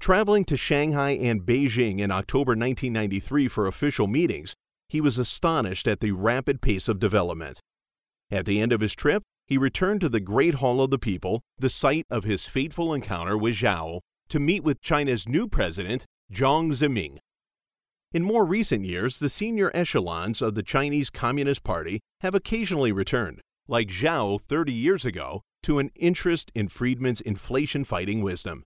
Traveling 0.00 0.44
to 0.46 0.56
Shanghai 0.56 1.10
and 1.12 1.42
Beijing 1.42 2.00
in 2.00 2.10
October 2.10 2.50
1993 2.50 3.46
for 3.46 3.66
official 3.66 4.08
meetings, 4.08 4.54
he 4.88 5.00
was 5.00 5.16
astonished 5.16 5.86
at 5.86 6.00
the 6.00 6.10
rapid 6.10 6.60
pace 6.60 6.88
of 6.88 6.98
development. 6.98 7.60
At 8.32 8.46
the 8.46 8.60
end 8.60 8.72
of 8.72 8.80
his 8.80 8.96
trip, 8.96 9.22
he 9.46 9.56
returned 9.56 10.00
to 10.00 10.08
the 10.08 10.20
Great 10.20 10.54
Hall 10.54 10.80
of 10.80 10.90
the 10.90 10.98
People, 10.98 11.40
the 11.56 11.70
site 11.70 12.06
of 12.10 12.24
his 12.24 12.46
fateful 12.46 12.92
encounter 12.92 13.38
with 13.38 13.54
Zhao, 13.54 14.00
to 14.28 14.40
meet 14.40 14.64
with 14.64 14.82
China's 14.82 15.28
new 15.28 15.46
president, 15.46 16.04
Jiang 16.32 16.72
Zemin. 16.72 17.18
In 18.12 18.24
more 18.24 18.44
recent 18.44 18.84
years, 18.84 19.20
the 19.20 19.28
senior 19.28 19.70
echelons 19.72 20.42
of 20.42 20.54
the 20.54 20.62
Chinese 20.62 21.10
Communist 21.10 21.62
Party 21.62 22.00
have 22.20 22.34
occasionally 22.34 22.90
returned, 22.90 23.40
like 23.68 23.88
Zhao 23.88 24.40
30 24.40 24.72
years 24.72 25.04
ago, 25.04 25.42
to 25.62 25.78
an 25.78 25.90
interest 25.94 26.50
in 26.54 26.68
Friedman's 26.68 27.20
inflation 27.20 27.84
fighting 27.84 28.22
wisdom. 28.22 28.64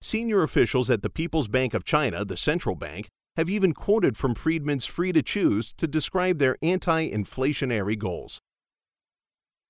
Senior 0.00 0.42
officials 0.42 0.90
at 0.90 1.02
the 1.02 1.10
People's 1.10 1.48
Bank 1.48 1.74
of 1.74 1.84
China, 1.84 2.24
the 2.24 2.36
central 2.36 2.74
bank, 2.74 3.08
have 3.36 3.48
even 3.48 3.72
quoted 3.72 4.16
from 4.16 4.34
Friedman's 4.34 4.84
Free 4.84 5.12
to 5.12 5.22
Choose 5.22 5.72
to 5.74 5.86
describe 5.86 6.38
their 6.38 6.56
anti 6.62 7.10
inflationary 7.10 7.98
goals. 7.98 8.40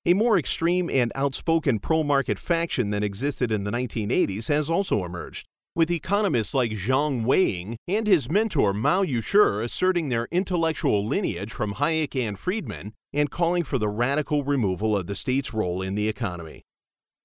A 0.05 0.15
more 0.15 0.37
extreme 0.37 0.91
and 0.91 1.13
outspoken 1.15 1.79
pro 1.79 2.03
market 2.03 2.39
faction 2.39 2.91
than 2.91 3.05
existed 3.05 3.53
in 3.53 3.65
the 3.65 3.71
1980s 3.71 4.49
has 4.49 4.69
also 4.69 5.05
emerged, 5.05 5.47
with 5.77 5.93
economists 5.93 6.55
like 6.55 6.73
Zhang 6.73 7.25
Weiying 7.25 7.77
and 7.87 8.07
his 8.07 8.29
mentor 8.29 8.73
Mao 8.73 9.05
Yushi 9.05 9.63
asserting 9.63 10.09
their 10.09 10.27
intellectual 10.33 11.07
lineage 11.07 11.53
from 11.53 11.75
Hayek 11.75 12.17
and 12.17 12.37
Friedman 12.37 12.95
and 13.13 13.31
calling 13.31 13.65
for 13.65 13.79
the 13.79 13.89
radical 13.89 14.45
removal 14.45 14.97
of 14.97 15.07
the 15.07 15.15
state's 15.15 15.53
role 15.53 15.83
in 15.83 15.95
the 15.95 16.09
economy. 16.09 16.63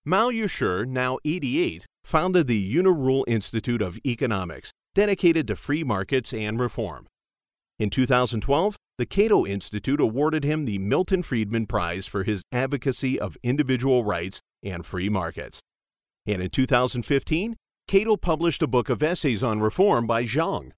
Mao 0.06 0.30
Yushi, 0.30 0.88
now 0.88 1.17
88, 1.26 1.86
founded 2.04 2.47
the 2.47 2.76
Unirule 2.76 3.23
Institute 3.28 3.82
of 3.82 4.00
Economics, 4.06 4.71
dedicated 4.95 5.47
to 5.47 5.56
free 5.56 5.84
markets 5.84 6.34
and 6.34 6.60
reform. 6.60 7.08
In 7.80 7.89
2012, 7.89 8.78
the 8.97 9.06
Cato 9.06 9.45
Institute 9.45 10.02
awarded 10.02 10.43
him 10.43 10.65
the 10.65 10.80
Milton 10.80 11.21
Friedman 11.21 11.67
Prize 11.67 12.08
for 12.08 12.23
his 12.23 12.41
advocacy 12.52 13.19
of 13.19 13.38
individual 13.43 14.04
rights 14.04 14.41
and 14.63 14.86
free 14.86 15.10
markets. 15.10 15.60
And 16.26 16.41
in 16.41 16.50
2015, 16.50 17.56
Cato 17.88 18.17
published 18.17 18.62
a 18.62 18.67
book 18.67 18.89
of 18.89 19.04
essays 19.04 19.43
on 19.43 19.60
reform 19.60 20.08
by 20.08 20.23
Zhang. 20.23 20.71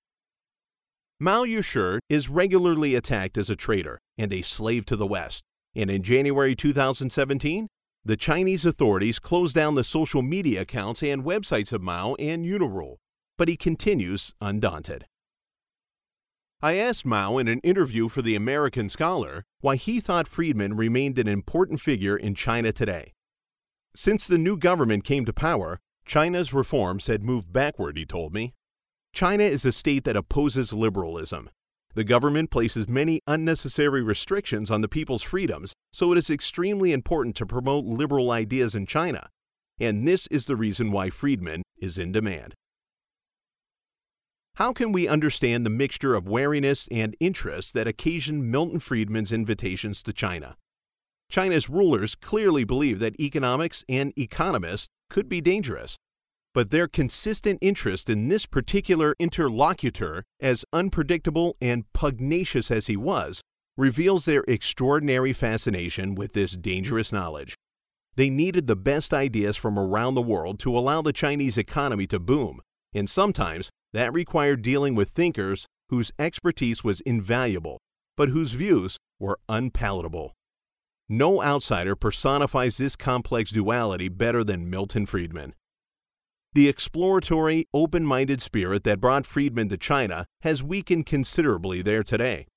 Mao 1.19 1.43
Yushi 1.43 1.99
is 2.10 2.29
regularly 2.29 2.95
attacked 2.95 3.38
as 3.38 3.49
a 3.49 3.55
traitor 3.55 3.99
and 4.17 4.32
a 4.32 4.41
slave 4.41 4.86
to 4.86 4.95
the 4.95 5.08
West, 5.08 5.43
and 5.75 5.89
in 5.89 6.01
January 6.01 6.55
2017, 6.55 7.67
the 8.05 8.17
Chinese 8.17 8.65
authorities 8.65 9.19
closed 9.19 9.55
down 9.55 9.75
the 9.75 9.84
social 9.84 10.21
media 10.21 10.62
accounts 10.62 11.03
and 11.03 11.23
websites 11.23 11.73
of 11.73 11.82
Mao 11.82 12.15
and 12.15 12.45
Unirule 12.45 12.97
but 13.39 13.47
he 13.47 13.55
continues 13.55 14.36
undaunted. 14.41 15.05
I 16.62 16.75
asked 16.75 17.05
Mao 17.05 17.38
in 17.38 17.47
an 17.47 17.60
interview 17.60 18.10
for 18.10 18.21
the 18.21 18.36
American 18.36 18.89
Scholar 18.89 19.45
why 19.62 19.77
he 19.77 20.01
thought 20.01 20.27
Friedman 20.27 20.75
remained 20.75 21.17
an 21.17 21.29
important 21.29 21.79
figure 21.79 22.17
in 22.17 22.36
China 22.36 22.73
today. 22.73 23.13
Since 23.95 24.27
the 24.27 24.38
new 24.38 24.58
government 24.58 25.05
came 25.05 25.23
to 25.23 25.32
power, 25.32 25.79
China's 26.05 26.53
reforms 26.53 27.08
had 27.08 27.23
moved 27.23 27.53
backward, 27.53 27.97
he 27.97 28.05
told 28.05 28.34
me. 28.34 28.53
China 29.13 29.43
is 29.43 29.65
a 29.65 29.72
state 29.72 30.04
that 30.04 30.15
opposes 30.15 30.74
liberalism. 30.74 31.50
The 31.95 32.04
government 32.04 32.52
places 32.52 32.88
many 32.88 33.22
unnecessary 33.28 34.04
restrictions 34.04 34.69
on 34.69 34.82
the 34.82 34.88
people's 34.88 35.24
freedoms, 35.24 35.74
so 35.91 36.12
it 36.12 36.17
is 36.17 36.30
extremely 36.30 36.93
important 36.93 37.36
to 37.38 37.45
promote 37.45 37.86
liberal 37.86 38.32
ideas 38.32 38.76
in 38.76 38.86
China. 38.86 39.30
And 39.80 40.08
this 40.08 40.28
is 40.28 40.45
the 40.45 40.56
reason 40.56 40.91
why 40.91 41.10
Friedman 41.10 41.63
is 41.78 41.98
in 41.98 42.12
demand. 42.12 42.54
How 44.56 44.74
can 44.74 44.91
we 44.91 45.08
understand 45.08 45.65
the 45.65 45.69
mixture 45.69 46.15
of 46.15 46.28
wariness 46.28 46.88
and 46.91 47.15
interest 47.19 47.74
that 47.74 47.88
occasioned 47.88 48.52
Milton 48.52 48.80
Friedman's 48.80 49.32
invitations 49.32 50.04
to 50.04 50.13
China? 50.13 50.58
China's 51.30 51.69
rulers 51.69 52.13
clearly 52.13 52.63
believe 52.63 53.00
that 53.00 53.19
economics 53.19 53.84
and 53.88 54.12
economists 54.17 54.89
could 55.10 55.30
be 55.30 55.41
dangerous, 55.41 55.95
but 56.54 56.72
their 56.72 56.88
consistent 56.88 57.60
interest 57.62 58.10
in 58.10 58.28
this 58.28 58.46
particular 58.46 59.16
interlocutor, 59.20 60.24
as 60.40 60.66
unpredictable 60.74 61.56
and 61.62 61.92
pugnacious 61.94 62.72
as 62.72 62.88
he 62.88 62.98
was, 62.98 63.42
reveals 63.78 64.26
their 64.26 64.44
extraordinary 64.48 65.32
fascination 65.32 66.16
with 66.16 66.34
this 66.34 66.58
dangerous 66.58 67.12
knowledge. 67.12 67.56
They 68.16 68.30
needed 68.30 68.68
the 68.68 68.76
best 68.76 69.14
ideas 69.14 69.56
from 69.56 69.80
around 69.80 70.16
the 70.16 70.22
world 70.22 70.60
to 70.60 70.78
allow 70.78 71.02
the 71.02 71.14
Chinese 71.14 71.58
economy 71.58 72.06
to 72.08 72.20
boom, 72.20 72.60
and 72.94 73.10
sometimes 73.10 73.70
that 73.94 74.14
required 74.14 74.62
dealing 74.62 74.96
with 74.96 75.10
thinkers 75.10 75.66
whose 75.90 76.12
expertise 76.20 76.84
was 76.84 77.02
invaluable, 77.02 77.80
but 78.18 78.30
whose 78.30 78.52
views 78.52 78.98
were 79.20 79.40
unpalatable. 79.48 80.34
No 81.08 81.42
outsider 81.42 81.96
personifies 81.96 82.78
this 82.78 82.96
complex 82.96 83.52
duality 83.52 84.10
better 84.10 84.44
than 84.44 84.70
Milton 84.70 85.06
Friedman. 85.06 85.54
The 86.54 86.68
exploratory, 86.68 87.66
open 87.74 88.06
minded 88.06 88.42
spirit 88.42 88.84
that 88.84 89.00
brought 89.00 89.26
Friedman 89.26 89.70
to 89.70 89.78
China 89.78 90.26
has 90.42 90.64
weakened 90.64 91.06
considerably 91.06 91.84
there 91.84 92.04
today. 92.04 92.48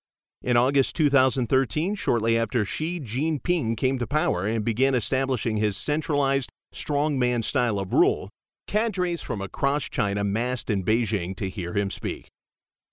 In 0.43 0.57
August 0.57 0.97
2013, 0.97 1.95
shortly 1.95 2.39
after 2.39 2.65
Xi 2.65 3.01
Jinping 3.01 3.77
came 3.77 3.99
to 3.99 4.07
power 4.07 4.47
and 4.47 4.65
began 4.65 4.95
establishing 4.95 5.59
his 5.59 5.77
centralized, 5.77 6.51
strongman 6.75 7.45
style 7.45 7.79
of 7.79 7.93
rule, 7.93 8.31
Cadres 8.67 9.21
from 9.21 9.43
across 9.43 9.85
China 9.85 10.25
massed 10.25 10.71
in 10.71 10.85
Beijing 10.85 11.37
to 11.37 11.51
hear 11.51 11.75
him 11.75 11.91
speak. 11.91 12.29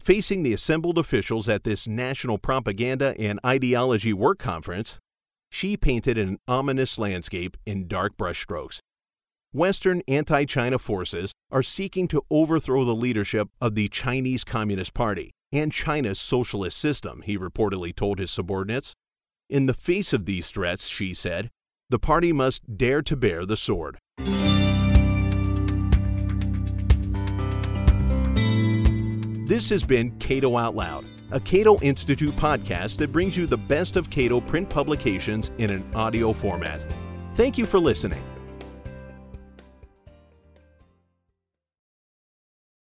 Facing 0.02 0.44
the 0.44 0.54
assembled 0.54 0.98
officials 0.98 1.48
at 1.48 1.64
this 1.64 1.88
National 1.88 2.38
Propaganda 2.38 3.16
and 3.18 3.40
Ideology 3.46 4.12
Work 4.12 4.40
Conference, 4.40 5.00
Xi 5.50 5.78
painted 5.78 6.18
an 6.18 6.38
ominous 6.48 7.00
landscape 7.00 7.58
in 7.66 7.88
dark 7.88 8.18
brushstrokes. 8.18 8.80
Western 9.52 10.04
anti 10.08 10.46
China 10.46 10.78
forces 10.78 11.34
are 11.50 11.64
seeking 11.64 12.08
to 12.10 12.24
overthrow 12.30 12.86
the 12.86 12.94
leadership 12.94 13.50
of 13.60 13.74
the 13.74 13.88
Chinese 13.88 14.44
Communist 14.44 14.94
Party 14.94 15.32
and 15.52 15.72
China's 15.72 16.20
socialist 16.20 16.78
system, 16.78 17.24
he 17.26 17.36
reportedly 17.36 17.96
told 17.96 18.20
his 18.20 18.30
subordinates. 18.30 18.94
In 19.50 19.66
the 19.66 19.74
face 19.74 20.14
of 20.14 20.26
these 20.26 20.52
threats, 20.52 20.88
Xi 20.88 21.16
said, 21.16 21.50
The 21.90 21.98
party 21.98 22.32
must 22.32 22.78
dare 22.78 23.02
to 23.02 23.16
bear 23.16 23.44
the 23.44 23.58
sword. 23.58 23.98
This 29.48 29.70
has 29.70 29.84
been 29.84 30.12
Cato 30.20 30.58
Out 30.58 30.76
Loud, 30.76 31.06
a 31.32 31.40
Cato 31.40 31.80
Institute 31.80 32.36
podcast 32.36 32.98
that 33.00 33.12
brings 33.12 33.36
you 33.36 33.48
the 33.48 33.58
best 33.58 33.96
of 33.96 34.12
Cato 34.12 34.42
print 34.42 34.70
publications 34.70 35.50
in 35.58 35.72
an 35.72 35.84
audio 35.96 36.34
format. 36.34 36.86
Thank 37.34 37.58
you 37.58 37.66
for 37.66 37.80
listening. 37.80 38.22